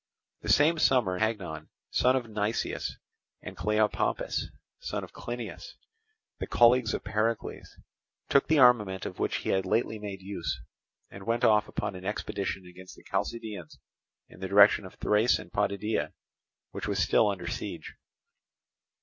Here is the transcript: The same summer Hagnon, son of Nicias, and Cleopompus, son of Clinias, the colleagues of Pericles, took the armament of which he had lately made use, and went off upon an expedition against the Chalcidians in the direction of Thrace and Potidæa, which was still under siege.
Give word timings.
The 0.41 0.49
same 0.49 0.79
summer 0.79 1.19
Hagnon, 1.19 1.67
son 1.91 2.15
of 2.15 2.25
Nicias, 2.27 2.93
and 3.43 3.55
Cleopompus, 3.55 4.45
son 4.79 5.03
of 5.03 5.13
Clinias, 5.13 5.75
the 6.39 6.47
colleagues 6.47 6.95
of 6.95 7.03
Pericles, 7.03 7.77
took 8.27 8.47
the 8.47 8.57
armament 8.57 9.05
of 9.05 9.19
which 9.19 9.35
he 9.45 9.49
had 9.49 9.63
lately 9.63 9.99
made 9.99 10.23
use, 10.23 10.59
and 11.11 11.27
went 11.27 11.43
off 11.43 11.67
upon 11.67 11.93
an 11.93 12.03
expedition 12.03 12.65
against 12.65 12.95
the 12.95 13.03
Chalcidians 13.03 13.77
in 14.27 14.39
the 14.39 14.47
direction 14.47 14.87
of 14.87 14.95
Thrace 14.95 15.37
and 15.37 15.51
Potidæa, 15.51 16.13
which 16.71 16.87
was 16.87 16.97
still 16.97 17.27
under 17.29 17.45
siege. 17.45 17.93